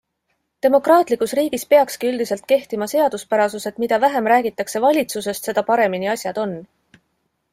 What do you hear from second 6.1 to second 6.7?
asjad on.